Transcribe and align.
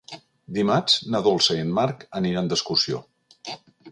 Dimarts 0.57 0.95
na 1.15 1.21
Dolça 1.27 1.57
i 1.59 1.61
en 1.65 1.69
Marc 1.79 2.03
aniran 2.21 2.51
d'excursió. 2.53 3.05